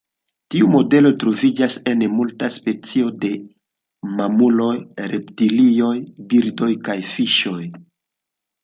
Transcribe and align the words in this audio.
Tiu 0.53 0.69
modelo 0.75 1.11
troviĝas 1.23 1.75
en 1.91 2.01
multaj 2.15 2.49
specioj 2.57 3.11
de 3.27 3.31
mamuloj, 4.17 4.73
reptilioj, 5.15 5.95
birdoj 6.35 6.73
kaj 6.91 7.01
fiŝoj. 7.15 7.65